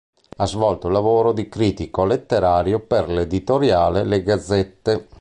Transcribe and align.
Ha 0.37 0.45
svolto 0.47 0.87
il 0.87 0.93
lavoro 0.93 1.31
di 1.31 1.47
critico 1.47 2.05
letterario 2.05 2.79
per 2.79 3.07
l' 3.07 3.19
"Editoriale 3.19 4.03
Le 4.03 4.23
Gazzette". 4.23 5.09